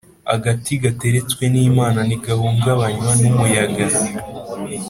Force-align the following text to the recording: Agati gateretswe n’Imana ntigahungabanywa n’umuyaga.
Agati 0.35 0.71
gateretswe 0.83 1.43
n’Imana 1.53 1.99
ntigahungabanywa 2.07 3.11
n’umuyaga. 3.21 3.85